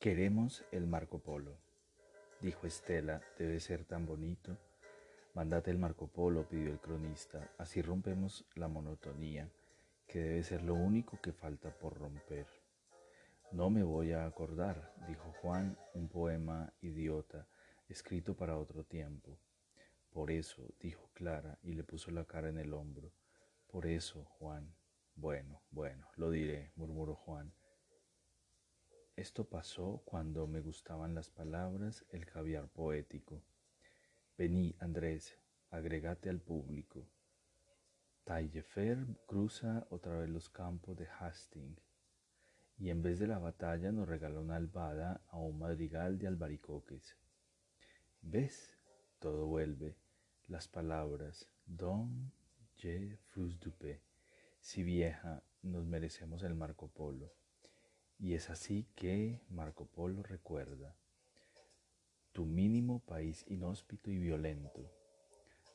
Queremos 0.00 0.64
el 0.72 0.86
Marco 0.86 1.18
Polo, 1.18 1.58
dijo 2.40 2.66
Estela, 2.66 3.20
debe 3.38 3.60
ser 3.60 3.84
tan 3.84 4.06
bonito. 4.06 4.56
Mándate 5.34 5.70
el 5.70 5.76
Marco 5.76 6.06
Polo, 6.06 6.48
pidió 6.48 6.70
el 6.70 6.80
cronista, 6.80 7.46
así 7.58 7.82
rompemos 7.82 8.46
la 8.54 8.68
monotonía, 8.68 9.50
que 10.12 10.22
debe 10.22 10.42
ser 10.42 10.60
lo 10.62 10.74
único 10.74 11.18
que 11.22 11.32
falta 11.32 11.70
por 11.70 11.96
romper. 11.98 12.46
No 13.50 13.70
me 13.70 13.82
voy 13.82 14.12
a 14.12 14.26
acordar, 14.26 14.92
dijo 15.08 15.32
Juan, 15.40 15.78
un 15.94 16.10
poema 16.10 16.70
idiota, 16.82 17.48
escrito 17.88 18.36
para 18.36 18.58
otro 18.58 18.84
tiempo. 18.84 19.38
Por 20.10 20.30
eso, 20.30 20.68
dijo 20.78 21.08
Clara 21.14 21.58
y 21.62 21.72
le 21.72 21.82
puso 21.82 22.10
la 22.10 22.26
cara 22.26 22.50
en 22.50 22.58
el 22.58 22.74
hombro. 22.74 23.10
Por 23.66 23.86
eso, 23.86 24.26
Juan. 24.38 24.74
Bueno, 25.14 25.62
bueno, 25.70 26.06
lo 26.16 26.30
diré, 26.30 26.72
murmuró 26.76 27.14
Juan. 27.14 27.50
Esto 29.16 29.48
pasó 29.48 30.02
cuando 30.04 30.46
me 30.46 30.60
gustaban 30.60 31.14
las 31.14 31.30
palabras, 31.30 32.04
el 32.10 32.26
caviar 32.26 32.68
poético. 32.68 33.42
Vení, 34.36 34.76
Andrés, 34.78 35.38
agregate 35.70 36.28
al 36.28 36.42
público. 36.42 37.08
Taillefer 38.24 39.04
cruza 39.26 39.86
otra 39.90 40.16
vez 40.18 40.30
los 40.30 40.48
campos 40.48 40.96
de 40.96 41.08
Hastings 41.08 41.82
y 42.78 42.90
en 42.90 43.02
vez 43.02 43.18
de 43.18 43.26
la 43.26 43.38
batalla 43.38 43.90
nos 43.92 44.08
regala 44.08 44.40
una 44.40 44.56
albada 44.56 45.22
a 45.28 45.38
un 45.38 45.58
madrigal 45.58 46.18
de 46.18 46.28
albaricoques. 46.28 47.16
¿Ves? 48.20 48.78
Todo 49.18 49.46
vuelve. 49.46 49.96
Las 50.46 50.68
palabras 50.68 51.48
Don 51.66 52.32
Je 52.76 53.18
Frus 53.26 53.58
Dupé. 53.58 54.02
Si 54.60 54.82
vieja, 54.82 55.42
nos 55.62 55.84
merecemos 55.84 56.42
el 56.42 56.54
Marco 56.54 56.88
Polo. 56.88 57.32
Y 58.18 58.34
es 58.34 58.50
así 58.50 58.86
que 58.94 59.40
Marco 59.48 59.86
Polo 59.86 60.22
recuerda 60.22 60.96
tu 62.32 62.46
mínimo 62.46 63.00
país 63.00 63.44
inhóspito 63.48 64.10
y 64.10 64.18
violento. 64.18 65.01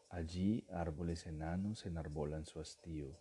Allí 0.09 0.65
árboles 0.71 1.25
enanos 1.25 1.85
enarbolan 1.85 2.45
su 2.45 2.59
hastío, 2.59 3.19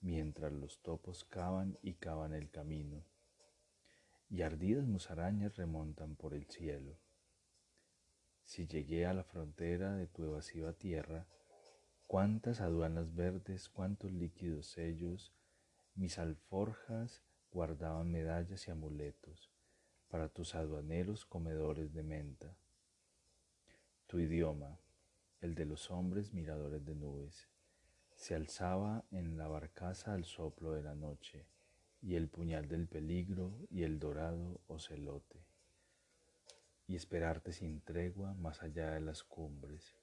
mientras 0.00 0.52
los 0.52 0.82
topos 0.82 1.24
cavan 1.24 1.78
y 1.82 1.94
cavan 1.94 2.34
el 2.34 2.50
camino, 2.50 3.04
y 4.28 4.42
ardidas 4.42 4.86
musarañas 4.86 5.56
remontan 5.56 6.16
por 6.16 6.34
el 6.34 6.46
cielo. 6.46 6.98
Si 8.44 8.66
llegué 8.66 9.06
a 9.06 9.14
la 9.14 9.24
frontera 9.24 9.94
de 9.94 10.06
tu 10.06 10.24
evasiva 10.24 10.72
tierra, 10.72 11.26
cuántas 12.06 12.60
aduanas 12.60 13.14
verdes, 13.14 13.68
cuántos 13.68 14.12
líquidos 14.12 14.66
sellos, 14.66 15.32
mis 15.94 16.18
alforjas 16.18 17.22
guardaban 17.50 18.10
medallas 18.10 18.68
y 18.68 18.70
amuletos 18.70 19.50
para 20.08 20.28
tus 20.28 20.54
aduaneros 20.54 21.26
comedores 21.26 21.92
de 21.92 22.02
menta. 22.02 22.56
Tu 24.06 24.20
idioma, 24.20 24.78
el 25.40 25.54
de 25.54 25.64
los 25.64 25.90
hombres 25.90 26.32
miradores 26.32 26.84
de 26.84 26.94
nubes, 26.94 27.48
se 28.14 28.34
alzaba 28.34 29.04
en 29.10 29.36
la 29.36 29.48
barcaza 29.48 30.14
al 30.14 30.24
soplo 30.24 30.72
de 30.72 30.82
la 30.82 30.94
noche, 30.94 31.46
y 32.00 32.14
el 32.14 32.28
puñal 32.28 32.68
del 32.68 32.86
peligro 32.86 33.52
y 33.70 33.82
el 33.82 33.98
dorado 33.98 34.60
ocelote 34.68 35.48
y 36.88 36.96
esperarte 36.96 37.52
sin 37.52 37.82
tregua 37.82 38.32
más 38.34 38.62
allá 38.62 38.92
de 38.92 39.00
las 39.00 39.22
cumbres. 39.22 39.94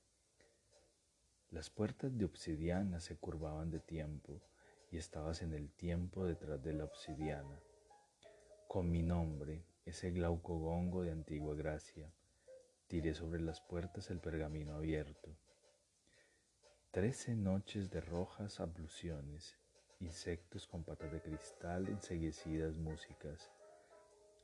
Las 1.50 1.72
puertas 1.72 2.16
de 2.16 2.26
obsidiana 2.26 3.00
se 3.00 3.18
curvaban 3.18 3.72
de 3.72 3.80
tiempo 3.80 4.40
y 4.92 4.98
estabas 4.98 5.42
en 5.42 5.54
el 5.54 5.72
tiempo 5.72 6.26
detrás 6.26 6.62
de 6.62 6.74
la 6.74 6.86
obsidiana. 6.86 7.60
Con 8.68 8.92
mi 8.92 9.02
nombre, 9.02 9.64
ese 9.86 10.12
glauco 10.12 10.60
gongo 10.60 11.02
de 11.02 11.12
antigua 11.12 11.56
gracia, 11.56 12.08
tiré 12.88 13.14
sobre 13.14 13.42
las 13.42 13.62
puertas 13.62 14.10
el 14.12 14.20
pergamino 14.20 14.76
abierto. 14.76 15.36
Trece 16.92 17.36
noches 17.36 17.90
de 17.90 18.02
rojas 18.02 18.60
abluciones, 18.60 19.58
insectos 20.00 20.68
con 20.68 20.84
patas 20.84 21.12
de 21.12 21.22
cristal, 21.22 21.88
enseguecidas 21.88 22.78
músicas, 22.78 23.52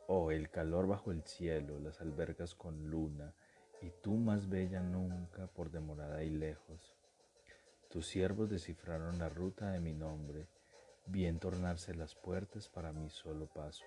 Oh, 0.07 0.31
el 0.31 0.49
calor 0.49 0.87
bajo 0.87 1.11
el 1.11 1.23
cielo, 1.23 1.79
las 1.79 2.01
albercas 2.01 2.53
con 2.53 2.89
luna, 2.89 3.33
y 3.81 3.91
tú 4.01 4.17
más 4.17 4.49
bella 4.49 4.81
nunca 4.81 5.47
por 5.47 5.71
demorada 5.71 6.21
y 6.23 6.29
lejos. 6.29 6.97
Tus 7.89 8.07
siervos 8.07 8.49
descifraron 8.49 9.19
la 9.19 9.29
ruta 9.29 9.71
de 9.71 9.79
mi 9.79 9.93
nombre, 9.93 10.49
bien 11.05 11.39
tornarse 11.39 11.93
las 11.95 12.13
puertas 12.13 12.67
para 12.67 12.91
mi 12.91 13.09
solo 13.09 13.47
paso. 13.47 13.85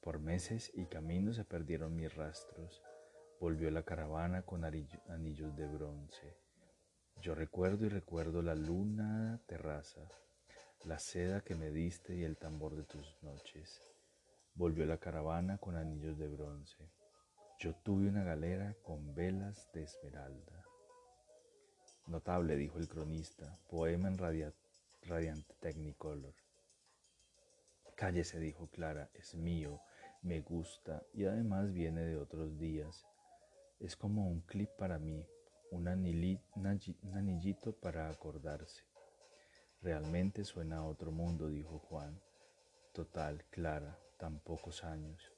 Por 0.00 0.20
meses 0.20 0.70
y 0.72 0.86
caminos 0.86 1.34
se 1.34 1.44
perdieron 1.44 1.96
mis 1.96 2.14
rastros, 2.14 2.80
volvió 3.42 3.72
la 3.72 3.82
caravana 3.82 4.42
con 4.42 4.64
anillos 4.64 5.56
de 5.56 5.66
bronce. 5.66 6.36
Yo 7.20 7.34
recuerdo 7.34 7.84
y 7.84 7.88
recuerdo 7.88 8.40
la 8.40 8.54
luna 8.54 9.42
terraza, 9.48 10.08
la 10.84 11.00
seda 11.00 11.40
que 11.40 11.56
me 11.56 11.72
diste 11.72 12.14
y 12.14 12.22
el 12.22 12.36
tambor 12.36 12.76
de 12.76 12.84
tus 12.84 13.20
noches. 13.20 13.82
Volvió 14.54 14.86
la 14.86 14.98
caravana 14.98 15.58
con 15.58 15.74
anillos 15.74 16.16
de 16.18 16.28
bronce. 16.28 16.88
Yo 17.58 17.74
tuve 17.74 18.08
una 18.08 18.22
galera 18.22 18.76
con 18.80 19.12
velas 19.12 19.68
de 19.72 19.82
esmeralda. 19.82 20.64
Notable, 22.06 22.54
dijo 22.54 22.78
el 22.78 22.86
cronista, 22.86 23.58
poema 23.68 24.06
en 24.06 24.18
radiante 24.18 25.54
Technicolor. 25.58 26.34
Cállese, 27.96 28.38
dijo 28.38 28.68
Clara, 28.68 29.10
es 29.14 29.34
mío, 29.34 29.80
me 30.22 30.42
gusta 30.42 31.02
y 31.12 31.24
además 31.24 31.72
viene 31.72 32.02
de 32.02 32.16
otros 32.16 32.56
días. 32.56 33.04
Es 33.82 33.96
como 33.96 34.28
un 34.28 34.42
clip 34.42 34.70
para 34.78 35.00
mí, 35.00 35.26
un, 35.72 35.88
anillito 35.88 37.72
para 37.72 38.08
acordarse. 38.08 38.84
Realmente 39.80 40.44
suena 40.44 40.76
a 40.76 40.84
otro 40.84 41.10
mundo, 41.10 41.48
dijo 41.48 41.80
Juan. 41.80 42.22
Total, 42.92 43.44
Clara, 43.50 43.98
tan 44.18 44.38
pocos 44.38 44.84
años. 44.84 45.32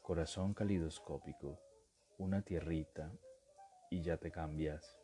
Corazón 0.00 0.54
calidoscópico, 0.54 1.60
una 2.18 2.42
tierrita 2.42 3.12
y 3.90 4.02
ya 4.02 4.16
te 4.16 4.32
cambias. 4.32 4.98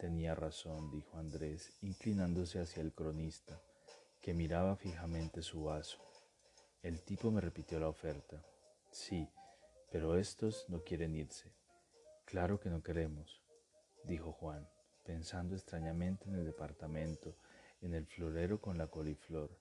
Tenía 0.00 0.34
razón, 0.34 0.90
dijo 0.90 1.16
Andrés, 1.16 1.78
inclinándose 1.80 2.58
hacia 2.58 2.82
el 2.82 2.92
cronista, 2.92 3.62
que 4.20 4.34
miraba 4.34 4.74
fijamente 4.74 5.42
su 5.42 5.62
vaso. 5.62 5.98
El 6.82 7.02
tipo 7.02 7.30
me 7.30 7.40
repitió 7.40 7.78
la 7.78 7.88
oferta. 7.88 8.42
Sí, 8.90 9.28
pero 9.92 10.16
estos 10.16 10.64
no 10.70 10.82
quieren 10.82 11.14
irse. 11.14 11.52
Claro 12.24 12.58
que 12.58 12.70
no 12.70 12.82
queremos, 12.82 13.42
dijo 14.04 14.32
Juan, 14.32 14.66
pensando 15.04 15.54
extrañamente 15.54 16.30
en 16.30 16.34
el 16.34 16.46
departamento, 16.46 17.36
en 17.82 17.92
el 17.92 18.06
florero 18.06 18.58
con 18.58 18.78
la 18.78 18.86
coliflor, 18.86 19.54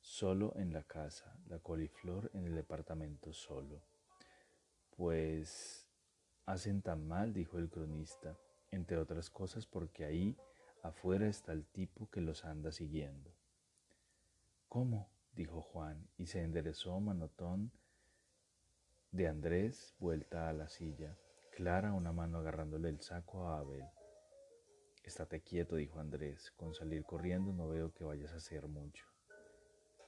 solo 0.00 0.52
en 0.56 0.72
la 0.72 0.82
casa, 0.82 1.38
la 1.46 1.60
coliflor 1.60 2.28
en 2.34 2.46
el 2.46 2.56
departamento 2.56 3.32
solo. 3.32 3.80
Pues 4.96 5.86
hacen 6.44 6.82
tan 6.82 7.06
mal, 7.06 7.32
dijo 7.32 7.58
el 7.58 7.70
cronista, 7.70 8.36
entre 8.72 8.98
otras 8.98 9.30
cosas 9.30 9.64
porque 9.64 10.04
ahí 10.04 10.36
afuera 10.82 11.28
está 11.28 11.52
el 11.52 11.64
tipo 11.64 12.10
que 12.10 12.20
los 12.20 12.44
anda 12.44 12.72
siguiendo. 12.72 13.30
¿Cómo? 14.68 15.08
dijo 15.30 15.62
Juan 15.62 16.08
y 16.16 16.26
se 16.26 16.42
enderezó 16.42 16.98
manotón 16.98 17.70
De 19.10 19.26
Andrés, 19.26 19.94
vuelta 19.98 20.50
a 20.50 20.52
la 20.52 20.68
silla. 20.68 21.16
Clara, 21.50 21.94
una 21.94 22.12
mano 22.12 22.38
agarrándole 22.38 22.90
el 22.90 23.00
saco 23.00 23.48
a 23.48 23.58
Abel. 23.58 23.86
Estate 25.02 25.40
quieto, 25.40 25.76
dijo 25.76 25.98
Andrés. 25.98 26.50
Con 26.58 26.74
salir 26.74 27.04
corriendo 27.04 27.54
no 27.54 27.68
veo 27.68 27.90
que 27.94 28.04
vayas 28.04 28.32
a 28.34 28.36
hacer 28.36 28.68
mucho. 28.68 29.06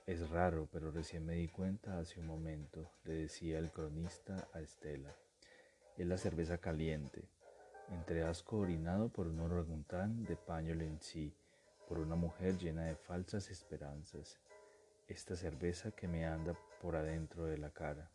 Es 0.04 0.28
raro, 0.28 0.68
pero 0.70 0.90
recién 0.90 1.24
me 1.24 1.36
di 1.36 1.48
cuenta 1.48 1.98
hace 1.98 2.20
un 2.20 2.26
momento, 2.26 2.92
le 3.04 3.14
decía 3.14 3.58
el 3.58 3.72
cronista 3.72 4.46
a 4.52 4.60
Estela. 4.60 5.16
Es 5.96 6.06
la 6.06 6.18
cerveza 6.18 6.58
caliente. 6.58 7.26
Entre 7.88 8.22
asco 8.22 8.58
orinado 8.58 9.08
por 9.08 9.28
un 9.28 9.40
orangután 9.40 10.24
de 10.24 10.36
paño 10.36 10.74
en 10.74 11.00
sí, 11.00 11.34
por 11.88 12.00
una 12.00 12.16
mujer 12.16 12.58
llena 12.58 12.84
de 12.84 12.96
falsas 12.96 13.50
esperanzas. 13.50 14.38
Esta 15.08 15.36
cerveza 15.36 15.90
que 15.90 16.06
me 16.06 16.26
anda 16.26 16.54
por 16.82 16.96
adentro 16.96 17.46
de 17.46 17.56
la 17.56 17.70
cara. 17.70 18.10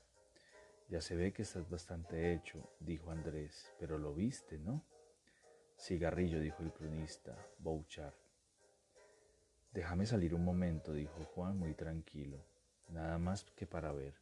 Ya 0.87 1.01
se 1.01 1.15
ve 1.15 1.33
que 1.33 1.41
estás 1.41 1.67
bastante 1.67 2.31
hecho, 2.33 2.69
dijo 2.79 3.09
Andrés, 3.09 3.73
pero 3.79 3.97
lo 3.97 4.13
viste, 4.13 4.59
¿no? 4.59 4.85
Cigarrillo, 5.79 6.39
dijo 6.39 6.61
el 6.61 6.71
cronista, 6.71 7.35
Bouchard. 7.57 8.13
Déjame 9.71 10.05
salir 10.05 10.35
un 10.35 10.45
momento, 10.45 10.93
dijo 10.93 11.23
Juan 11.33 11.57
muy 11.57 11.73
tranquilo, 11.73 12.45
nada 12.89 13.17
más 13.17 13.43
que 13.55 13.65
para 13.65 13.91
ver. 13.93 14.13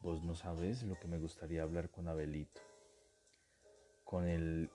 Vos 0.00 0.22
no 0.22 0.36
sabés 0.36 0.84
lo 0.84 0.98
que 1.00 1.08
me 1.08 1.18
gustaría 1.18 1.64
hablar 1.64 1.90
con 1.90 2.06
Abelito. 2.06 2.60
Con 4.04 4.28
el 4.28 4.70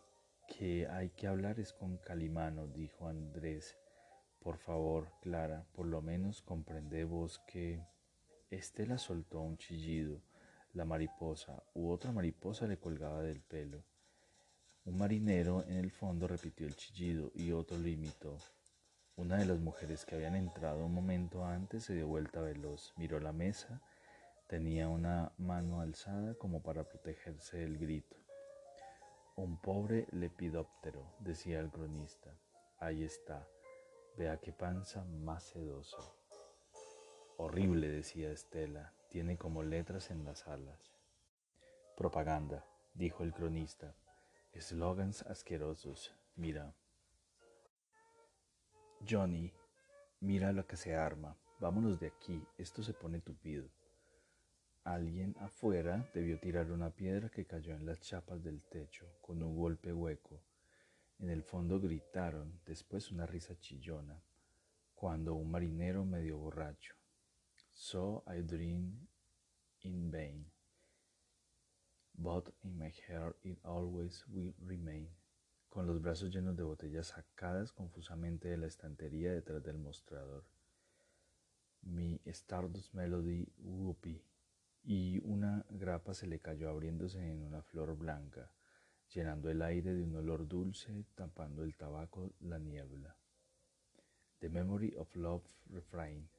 que 0.50 0.88
hay 0.88 1.10
que 1.12 1.28
hablar 1.28 1.58
es 1.58 1.72
con 1.72 1.98
Calimano, 2.00 2.68
dijo 2.68 3.08
Andrés. 3.08 3.78
Por 4.42 4.58
favor, 4.58 5.08
Clara, 5.22 5.66
por 5.74 5.86
lo 5.86 6.02
menos 6.02 6.42
comprende 6.42 7.06
vos 7.06 7.40
que... 7.48 7.82
Estela 8.52 9.00
soltó 9.00 9.40
un 9.40 9.58
chillido 9.58 10.22
la 10.74 10.86
mariposa 10.86 11.64
u 11.74 11.92
otra 11.92 12.12
mariposa 12.12 12.68
le 12.68 12.78
colgaba 12.78 13.22
del 13.22 13.42
pelo. 13.42 13.84
Un 14.86 14.98
marinero 14.98 15.64
en 15.64 15.78
el 15.78 15.92
fondo 15.92 16.28
repitió 16.28 16.68
el 16.68 16.76
chillido 16.76 17.32
y 17.36 17.52
otro 17.52 17.78
lo 17.78 17.88
imitó. 17.88 18.38
Una 19.16 19.38
de 19.38 19.46
las 19.46 19.60
mujeres 19.60 20.04
que 20.04 20.16
habían 20.16 20.36
entrado 20.36 20.86
un 20.86 20.94
momento 20.94 21.46
antes 21.46 21.84
se 21.84 21.94
dio 21.94 22.08
vuelta 22.08 22.42
veloz, 22.42 22.94
miró 22.98 23.20
la 23.20 23.32
mesa, 23.32 23.82
tenía 24.48 24.90
una 24.90 25.32
mano 25.38 25.82
alzada 25.82 26.34
como 26.36 26.64
para 26.64 26.84
protegerse 26.84 27.58
del 27.58 27.78
grito. 27.78 28.18
Un 29.36 29.62
pobre 29.62 30.08
lepidóptero, 30.12 31.06
decía 31.20 31.60
el 31.60 31.70
cronista. 31.70 32.36
Ahí 32.80 33.04
está, 33.04 33.48
vea 34.18 34.38
qué 34.38 34.52
panza 34.52 35.06
más 35.06 35.44
sedosa. 35.44 35.98
Horrible, 37.38 37.90
decía 37.90 38.32
Estela, 38.32 38.94
tiene 39.14 39.38
como 39.38 39.62
letras 39.62 40.10
en 40.10 40.24
las 40.24 40.48
alas. 40.48 40.92
Propaganda, 41.96 42.66
dijo 42.96 43.24
el 43.24 43.32
cronista. 43.32 43.96
Eslogans 44.54 45.22
asquerosos. 45.28 46.16
Mira. 46.36 46.74
Johnny, 49.08 49.54
mira 50.20 50.52
lo 50.52 50.66
que 50.66 50.78
se 50.78 50.96
arma. 50.96 51.38
Vámonos 51.60 52.00
de 52.00 52.08
aquí. 52.08 52.44
Esto 52.58 52.82
se 52.82 52.96
pone 52.96 53.22
tupido. 53.22 53.70
Alguien 54.84 55.36
afuera 55.42 56.10
debió 56.16 56.40
tirar 56.40 56.72
una 56.72 56.90
piedra 56.90 57.30
que 57.30 57.46
cayó 57.46 57.76
en 57.76 57.86
las 57.86 58.02
chapas 58.02 58.44
del 58.44 58.64
techo 58.64 59.06
con 59.22 59.44
un 59.44 59.56
golpe 59.56 59.94
hueco. 59.94 60.42
En 61.20 61.30
el 61.30 61.44
fondo 61.44 61.80
gritaron, 61.80 62.60
después 62.66 63.12
una 63.12 63.28
risa 63.28 63.60
chillona, 63.60 64.24
cuando 64.96 65.36
un 65.36 65.52
marinero 65.52 66.04
medio 66.04 66.40
borracho, 66.40 66.96
So 67.74 68.24
I 68.28 68.42
dream 68.42 69.08
in 69.82 70.12
vain, 70.12 70.46
but 72.16 72.54
in 72.64 72.78
my 72.78 72.92
heart 73.08 73.36
it 73.44 73.58
always 73.66 74.24
will 74.28 74.54
remain. 74.60 75.10
Con 75.70 75.88
los 75.88 76.00
brazos 76.00 76.30
llenos 76.30 76.56
de 76.56 76.62
botellas 76.62 77.08
sacadas 77.08 77.72
confusamente 77.72 78.48
de 78.48 78.58
la 78.58 78.68
estantería 78.68 79.34
detrás 79.34 79.64
del 79.64 79.80
mostrador. 79.80 80.46
Mi 81.82 82.22
Stardust 82.26 82.94
Melody 82.94 83.52
Whoopie 83.58 84.24
y 84.84 85.20
una 85.24 85.66
grapa 85.70 86.14
se 86.14 86.28
le 86.28 86.40
cayó 86.40 86.70
abriéndose 86.70 87.20
en 87.20 87.42
una 87.42 87.64
flor 87.64 87.98
blanca, 87.98 88.52
llenando 89.10 89.50
el 89.50 89.64
aire 89.64 89.96
de 89.96 90.04
un 90.04 90.16
olor 90.16 90.48
dulce, 90.48 91.06
tapando 91.16 91.64
el 91.64 91.76
tabaco 91.76 92.34
la 92.40 92.60
niebla. 92.60 93.18
The 94.40 94.50
Memory 94.50 94.94
of 94.98 95.16
Love 95.16 95.44
Refrain. 95.72 96.30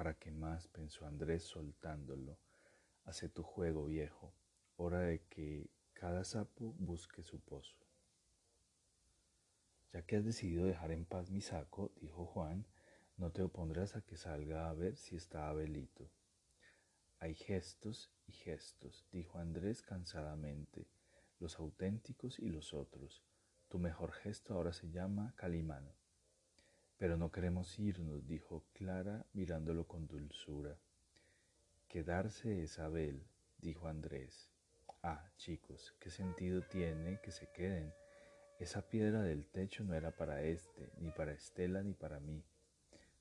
¿Para 0.00 0.14
qué 0.14 0.30
más? 0.30 0.66
pensó 0.68 1.04
Andrés 1.04 1.42
soltándolo. 1.42 2.38
Hace 3.04 3.28
tu 3.28 3.42
juego, 3.42 3.84
viejo. 3.84 4.32
Hora 4.78 5.00
de 5.00 5.26
que 5.26 5.68
cada 5.92 6.24
sapo 6.24 6.72
busque 6.78 7.22
su 7.22 7.38
pozo. 7.38 7.76
Ya 9.92 10.00
que 10.00 10.16
has 10.16 10.24
decidido 10.24 10.64
dejar 10.64 10.90
en 10.92 11.04
paz 11.04 11.30
mi 11.30 11.42
saco, 11.42 11.92
dijo 12.00 12.24
Juan, 12.24 12.64
no 13.18 13.30
te 13.30 13.42
opondrás 13.42 13.94
a 13.94 14.00
que 14.00 14.16
salga 14.16 14.70
a 14.70 14.72
ver 14.72 14.96
si 14.96 15.16
está 15.16 15.50
Abelito. 15.50 16.10
Hay 17.18 17.34
gestos 17.34 18.10
y 18.26 18.32
gestos, 18.32 19.06
dijo 19.12 19.38
Andrés 19.38 19.82
cansadamente, 19.82 20.88
los 21.40 21.58
auténticos 21.58 22.38
y 22.38 22.48
los 22.48 22.72
otros. 22.72 23.22
Tu 23.68 23.78
mejor 23.78 24.12
gesto 24.12 24.54
ahora 24.54 24.72
se 24.72 24.90
llama 24.90 25.34
Calimano. 25.36 25.99
Pero 27.00 27.16
no 27.16 27.32
queremos 27.32 27.78
irnos, 27.78 28.26
dijo 28.26 28.62
Clara 28.74 29.24
mirándolo 29.32 29.86
con 29.86 30.06
dulzura. 30.06 30.76
Quedarse 31.88 32.62
es 32.62 32.78
Abel, 32.78 33.24
dijo 33.56 33.88
Andrés. 33.88 34.50
Ah, 35.02 35.32
chicos, 35.38 35.94
¿qué 35.98 36.10
sentido 36.10 36.60
tiene 36.60 37.18
que 37.22 37.32
se 37.32 37.46
queden? 37.52 37.90
Esa 38.58 38.82
piedra 38.82 39.22
del 39.22 39.46
techo 39.46 39.82
no 39.82 39.94
era 39.94 40.10
para 40.10 40.42
este, 40.42 40.92
ni 40.98 41.10
para 41.10 41.32
Estela, 41.32 41.82
ni 41.82 41.94
para 41.94 42.20
mí. 42.20 42.44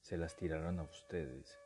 Se 0.01 0.17
las 0.17 0.35
tiraron 0.35 0.79
a 0.79 0.83
ustedes. 0.83 1.57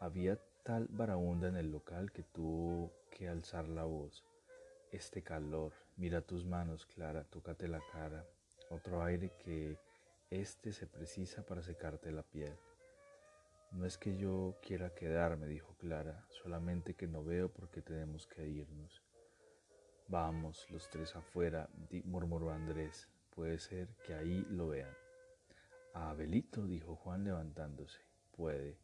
Había 0.00 0.40
tal 0.62 0.88
varaunda 0.88 1.48
en 1.48 1.56
el 1.56 1.70
local 1.70 2.10
que 2.10 2.22
tuvo 2.22 2.90
que 3.10 3.28
alzar 3.28 3.68
la 3.68 3.84
voz. 3.84 4.24
Este 4.92 5.22
calor, 5.22 5.74
mira 5.98 6.22
tus 6.22 6.46
manos, 6.46 6.86
Clara, 6.86 7.24
tócate 7.24 7.68
la 7.68 7.82
cara. 7.92 8.24
Otro 8.70 9.04
aire 9.04 9.30
que 9.44 9.76
este 10.40 10.72
se 10.72 10.86
precisa 10.86 11.44
para 11.44 11.62
secarte 11.62 12.10
la 12.10 12.22
piel. 12.22 12.54
No 13.72 13.86
es 13.86 13.98
que 13.98 14.16
yo 14.16 14.56
quiera 14.62 14.94
quedarme, 14.94 15.46
dijo 15.46 15.74
Clara, 15.78 16.24
solamente 16.28 16.94
que 16.94 17.06
no 17.06 17.24
veo 17.24 17.48
por 17.48 17.70
qué 17.70 17.82
tenemos 17.82 18.26
que 18.26 18.46
irnos. 18.46 19.02
Vamos, 20.08 20.70
los 20.70 20.88
tres 20.90 21.16
afuera, 21.16 21.68
murmuró 22.04 22.50
Andrés. 22.50 23.08
Puede 23.34 23.58
ser 23.58 23.88
que 24.04 24.14
ahí 24.14 24.46
lo 24.50 24.68
vean. 24.68 24.94
Abelito, 25.94 26.66
dijo 26.66 26.96
Juan 26.96 27.24
levantándose. 27.24 28.00
Puede. 28.36 28.76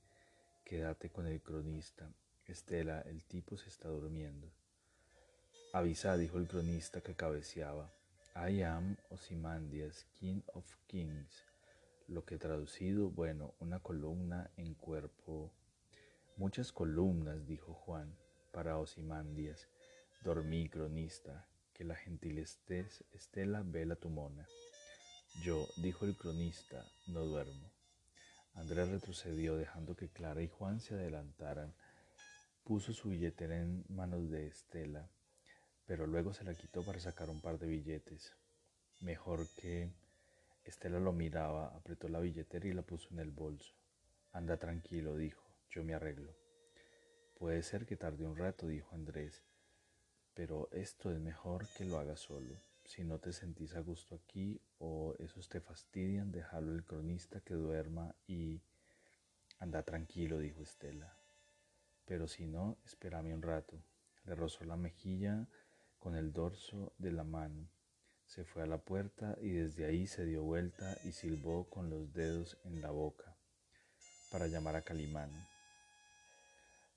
Quédate 0.64 1.10
con 1.10 1.26
el 1.26 1.40
cronista. 1.42 2.10
Estela, 2.46 3.00
el 3.02 3.24
tipo 3.24 3.56
se 3.56 3.68
está 3.68 3.88
durmiendo. 3.88 4.50
Avisa, 5.72 6.16
dijo 6.16 6.38
el 6.38 6.48
cronista 6.48 7.00
que 7.00 7.14
cabeceaba. 7.14 7.92
I 8.36 8.62
am 8.62 8.96
Osimandias, 9.10 10.06
King 10.14 10.42
of 10.54 10.64
Kings, 10.86 11.44
lo 12.06 12.24
que 12.24 12.38
traducido, 12.38 13.10
bueno, 13.10 13.54
una 13.58 13.80
columna 13.80 14.52
en 14.56 14.74
cuerpo. 14.74 15.52
Muchas 16.36 16.70
columnas, 16.70 17.44
dijo 17.48 17.74
Juan, 17.74 18.16
para 18.52 18.78
Osimandias. 18.78 19.68
Dormí, 20.22 20.68
cronista, 20.68 21.48
que 21.74 21.82
la 21.82 21.96
gentil 21.96 22.38
Estela 22.38 23.62
vela 23.64 23.96
tu 23.96 24.08
mona. 24.08 24.46
Yo, 25.42 25.66
dijo 25.78 26.04
el 26.04 26.16
cronista, 26.16 26.84
no 27.08 27.24
duermo. 27.24 27.72
Andrés 28.54 28.90
retrocedió 28.90 29.56
dejando 29.56 29.96
que 29.96 30.08
Clara 30.08 30.40
y 30.40 30.46
Juan 30.46 30.80
se 30.80 30.94
adelantaran. 30.94 31.74
Puso 32.62 32.92
su 32.92 33.08
billetera 33.08 33.56
en 33.56 33.84
manos 33.88 34.30
de 34.30 34.46
Estela 34.46 35.10
pero 35.90 36.06
luego 36.06 36.32
se 36.32 36.44
la 36.44 36.54
quitó 36.54 36.84
para 36.84 37.00
sacar 37.00 37.30
un 37.30 37.40
par 37.40 37.58
de 37.58 37.66
billetes. 37.66 38.32
Mejor 39.00 39.44
que... 39.56 39.90
Estela 40.62 41.00
lo 41.00 41.12
miraba, 41.12 41.66
apretó 41.74 42.08
la 42.08 42.20
billetera 42.20 42.68
y 42.68 42.72
la 42.72 42.82
puso 42.82 43.08
en 43.10 43.18
el 43.18 43.32
bolso. 43.32 43.74
Anda 44.30 44.56
tranquilo, 44.56 45.16
dijo, 45.16 45.42
yo 45.68 45.82
me 45.82 45.94
arreglo. 45.94 46.32
Puede 47.36 47.64
ser 47.64 47.86
que 47.86 47.96
tarde 47.96 48.24
un 48.24 48.36
rato, 48.36 48.68
dijo 48.68 48.94
Andrés, 48.94 49.42
pero 50.32 50.68
esto 50.70 51.10
es 51.10 51.18
mejor 51.18 51.66
que 51.76 51.84
lo 51.84 51.98
hagas 51.98 52.20
solo. 52.20 52.54
Si 52.84 53.02
no 53.02 53.18
te 53.18 53.32
sentís 53.32 53.74
a 53.74 53.80
gusto 53.80 54.14
aquí 54.14 54.60
o 54.78 55.16
esos 55.18 55.48
te 55.48 55.60
fastidian, 55.60 56.30
déjalo 56.30 56.72
el 56.72 56.84
cronista 56.84 57.40
que 57.40 57.54
duerma 57.54 58.14
y... 58.28 58.62
Anda 59.58 59.82
tranquilo, 59.82 60.38
dijo 60.38 60.62
Estela. 60.62 61.18
Pero 62.04 62.28
si 62.28 62.46
no, 62.46 62.78
espérame 62.84 63.34
un 63.34 63.42
rato. 63.42 63.82
Le 64.24 64.36
rozó 64.36 64.64
la 64.64 64.76
mejilla 64.76 65.48
con 66.00 66.16
el 66.16 66.32
dorso 66.32 66.92
de 66.98 67.12
la 67.12 67.22
mano. 67.22 67.68
Se 68.26 68.44
fue 68.44 68.62
a 68.62 68.66
la 68.66 68.78
puerta 68.78 69.36
y 69.40 69.50
desde 69.50 69.84
ahí 69.84 70.06
se 70.06 70.24
dio 70.24 70.42
vuelta 70.42 70.96
y 71.04 71.12
silbó 71.12 71.68
con 71.68 71.90
los 71.90 72.12
dedos 72.12 72.58
en 72.64 72.80
la 72.80 72.90
boca 72.90 73.36
para 74.30 74.46
llamar 74.46 74.76
a 74.76 74.82
Calimán. 74.82 75.30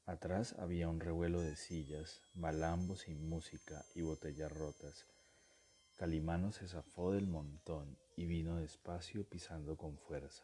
Atrás 0.05 0.55
había 0.59 0.89
un 0.89 0.99
revuelo 0.99 1.41
de 1.41 1.55
sillas, 1.55 2.21
malambos 2.33 3.07
y 3.07 3.15
música 3.15 3.85
y 3.95 4.01
botellas 4.01 4.51
rotas. 4.51 5.05
Calimano 5.97 6.51
se 6.51 6.67
zafó 6.67 7.11
del 7.11 7.27
montón 7.27 7.97
y 8.15 8.25
vino 8.25 8.57
despacio 8.57 9.27
pisando 9.27 9.77
con 9.77 9.97
fuerza. 9.97 10.43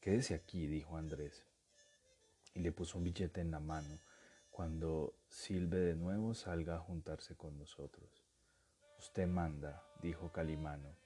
Quédese 0.00 0.34
aquí, 0.34 0.66
dijo 0.66 0.96
Andrés, 0.96 1.44
y 2.54 2.60
le 2.60 2.72
puso 2.72 2.98
un 2.98 3.04
billete 3.04 3.40
en 3.40 3.50
la 3.50 3.60
mano. 3.60 4.00
Cuando 4.58 5.14
silbe 5.28 5.78
de 5.78 5.94
nuevo 5.94 6.34
salga 6.34 6.74
a 6.74 6.80
juntarse 6.80 7.36
con 7.36 7.56
nosotros. 7.56 8.24
Usted 8.98 9.28
manda, 9.28 9.84
dijo 10.02 10.32
Calimano. 10.32 10.96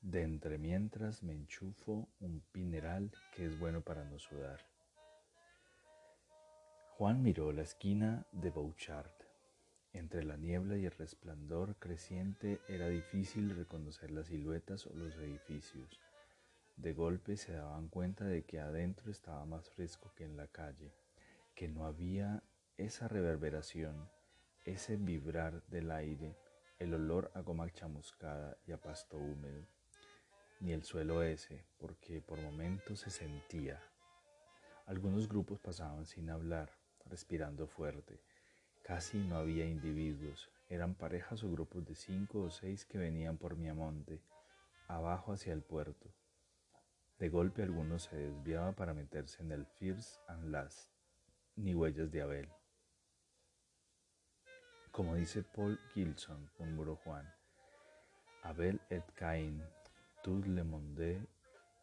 De 0.00 0.22
entre 0.22 0.56
mientras 0.56 1.22
me 1.22 1.34
enchufo 1.34 2.08
un 2.20 2.40
pineral 2.50 3.12
que 3.36 3.44
es 3.44 3.58
bueno 3.58 3.82
para 3.82 4.04
no 4.04 4.18
sudar. 4.18 4.60
Juan 6.96 7.22
miró 7.22 7.52
la 7.52 7.60
esquina 7.60 8.24
de 8.32 8.48
Bouchard. 8.48 9.12
Entre 9.92 10.24
la 10.24 10.38
niebla 10.38 10.78
y 10.78 10.86
el 10.86 10.92
resplandor 10.92 11.76
creciente 11.76 12.62
era 12.66 12.88
difícil 12.88 13.54
reconocer 13.54 14.10
las 14.10 14.28
siluetas 14.28 14.86
o 14.86 14.94
los 14.94 15.14
edificios. 15.16 16.00
De 16.78 16.94
golpe 16.94 17.36
se 17.36 17.52
daban 17.52 17.88
cuenta 17.88 18.24
de 18.24 18.44
que 18.44 18.58
adentro 18.58 19.10
estaba 19.10 19.44
más 19.44 19.68
fresco 19.68 20.14
que 20.16 20.24
en 20.24 20.38
la 20.38 20.46
calle, 20.46 20.94
que 21.58 21.66
no 21.66 21.86
había 21.86 22.44
esa 22.76 23.08
reverberación, 23.08 24.08
ese 24.64 24.96
vibrar 24.96 25.66
del 25.66 25.90
aire, 25.90 26.36
el 26.78 26.94
olor 26.94 27.32
a 27.34 27.40
goma 27.40 27.68
chamuscada 27.72 28.56
y 28.64 28.70
a 28.70 28.80
pasto 28.80 29.16
húmedo, 29.16 29.66
ni 30.60 30.70
el 30.70 30.84
suelo 30.84 31.20
ese, 31.20 31.64
porque 31.80 32.20
por 32.20 32.40
momentos 32.40 33.00
se 33.00 33.10
sentía. 33.10 33.82
Algunos 34.86 35.28
grupos 35.28 35.58
pasaban 35.58 36.06
sin 36.06 36.30
hablar, 36.30 36.70
respirando 37.06 37.66
fuerte. 37.66 38.20
Casi 38.84 39.18
no 39.18 39.36
había 39.36 39.64
individuos, 39.64 40.52
eran 40.68 40.94
parejas 40.94 41.42
o 41.42 41.50
grupos 41.50 41.84
de 41.84 41.96
cinco 41.96 42.42
o 42.42 42.50
seis 42.52 42.84
que 42.84 42.98
venían 42.98 43.36
por 43.36 43.56
Miamonte, 43.56 44.22
abajo 44.86 45.32
hacia 45.32 45.54
el 45.54 45.62
puerto. 45.62 46.08
De 47.18 47.28
golpe 47.30 47.64
alguno 47.64 47.98
se 47.98 48.14
desviaba 48.14 48.76
para 48.76 48.94
meterse 48.94 49.42
en 49.42 49.50
el 49.50 49.66
First 49.66 50.20
and 50.28 50.52
Last, 50.52 50.97
ni 51.58 51.74
huellas 51.74 52.10
de 52.12 52.22
Abel. 52.22 52.48
Como 54.92 55.16
dice 55.16 55.42
Paul 55.42 55.78
Gilson, 55.92 56.50
murmuró 56.58 56.96
Juan, 56.96 57.28
Abel 58.44 58.80
et 58.90 59.02
Cain, 59.16 59.60
tout 60.22 60.44
le 60.46 60.62
monde, 60.62 61.26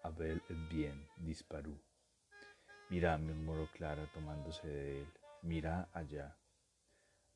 Abel 0.04 0.42
et 0.50 0.70
bien, 0.70 1.06
disparó. 1.18 1.78
Mira, 2.90 3.18
murmuró 3.18 3.70
Clara 3.74 4.10
tomándose 4.14 4.68
de 4.68 5.02
él, 5.02 5.08
mira 5.42 5.90
allá. 5.92 6.38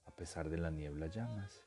A 0.06 0.12
pesar 0.12 0.50
de 0.50 0.58
la 0.58 0.72
niebla 0.72 1.08
llamas, 1.08 1.66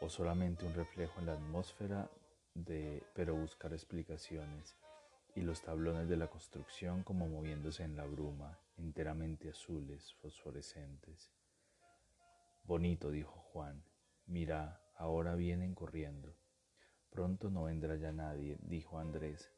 o 0.00 0.08
solamente 0.08 0.64
un 0.64 0.74
reflejo 0.74 1.18
en 1.18 1.26
la 1.26 1.32
atmósfera 1.32 2.08
de, 2.54 3.02
pero 3.14 3.34
buscar 3.34 3.72
explicaciones, 3.72 4.76
y 5.34 5.40
los 5.40 5.62
tablones 5.62 6.08
de 6.08 6.16
la 6.16 6.28
construcción 6.28 7.02
como 7.02 7.26
moviéndose 7.26 7.82
en 7.82 7.96
la 7.96 8.04
bruma, 8.04 8.61
enteramente 8.76 9.50
azules, 9.50 10.14
fosforescentes. 10.14 11.32
Bonito, 12.64 13.10
dijo 13.10 13.38
Juan. 13.52 13.82
Mira, 14.26 14.80
ahora 14.96 15.34
vienen 15.34 15.74
corriendo. 15.74 16.36
Pronto 17.10 17.50
no 17.50 17.64
vendrá 17.64 17.96
ya 17.96 18.12
nadie, 18.12 18.58
dijo 18.62 18.98
Andrés. 18.98 19.52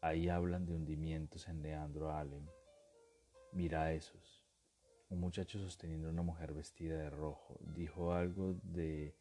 Ahí 0.00 0.28
hablan 0.28 0.64
de 0.66 0.74
hundimientos 0.74 1.48
en 1.48 1.62
Leandro 1.62 2.12
Allen. 2.12 2.48
Mira 3.52 3.92
esos. 3.92 4.44
Un 5.08 5.20
muchacho 5.20 5.58
sosteniendo 5.58 6.08
a 6.08 6.10
una 6.12 6.22
mujer 6.22 6.52
vestida 6.52 6.98
de 6.98 7.10
rojo 7.10 7.58
dijo 7.60 8.12
algo 8.12 8.54
de 8.62 9.14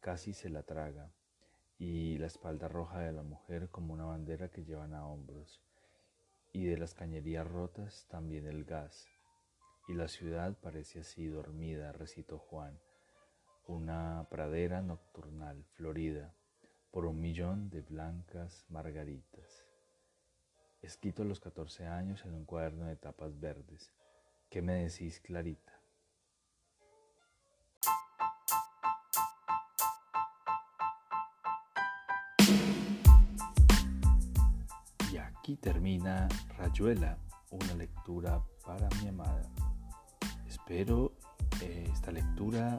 casi 0.00 0.32
se 0.32 0.48
la 0.48 0.62
traga 0.62 1.10
y 1.78 2.16
la 2.18 2.26
espalda 2.26 2.68
roja 2.68 3.00
de 3.00 3.12
la 3.12 3.22
mujer 3.22 3.68
como 3.70 3.92
una 3.92 4.04
bandera 4.04 4.50
que 4.50 4.64
llevan 4.64 4.94
a 4.94 5.06
hombros 5.06 5.60
y 6.56 6.64
de 6.64 6.78
las 6.78 6.94
cañerías 6.94 7.46
rotas 7.46 8.06
también 8.08 8.46
el 8.46 8.64
gas 8.64 9.06
y 9.88 9.92
la 9.92 10.08
ciudad 10.08 10.56
parece 10.58 11.00
así 11.00 11.26
dormida, 11.26 11.92
recitó 11.92 12.38
Juan, 12.38 12.80
una 13.66 14.26
pradera 14.30 14.80
nocturnal 14.80 15.62
florida 15.74 16.34
por 16.90 17.04
un 17.04 17.20
millón 17.20 17.68
de 17.68 17.82
blancas 17.82 18.64
margaritas. 18.70 19.66
Escrito 20.80 21.22
a 21.22 21.26
los 21.26 21.40
14 21.40 21.86
años 21.86 22.24
en 22.24 22.32
un 22.32 22.46
cuaderno 22.46 22.86
de 22.86 22.96
tapas 22.96 23.38
verdes. 23.38 23.92
¿Qué 24.48 24.62
me 24.62 24.82
decís, 24.82 25.20
Clarita? 25.20 25.75
Termina 35.66 36.28
Rayuela, 36.56 37.18
una 37.50 37.74
lectura 37.74 38.40
para 38.64 38.88
mi 39.02 39.08
amada. 39.08 39.50
Espero 40.46 41.12
eh, 41.60 41.90
esta 41.92 42.12
lectura 42.12 42.78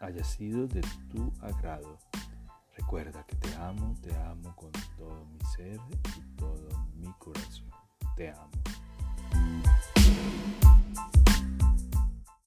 haya 0.00 0.22
sido 0.22 0.68
de 0.68 0.82
tu 1.10 1.32
agrado. 1.40 1.96
Recuerda 2.76 3.24
que 3.24 3.36
te 3.36 3.54
amo, 3.54 3.94
te 4.02 4.14
amo 4.16 4.54
con 4.54 4.70
todo 4.98 5.24
mi 5.32 5.40
ser 5.56 5.80
y 6.18 6.36
todo 6.36 6.68
mi 6.96 7.10
corazón. 7.18 7.70
Te 8.16 8.28
amo. 8.28 8.65